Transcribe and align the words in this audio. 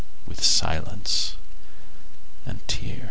—With 0.25 0.43
silence 0.43 1.35
and 2.43 2.67
tears. 2.67 2.97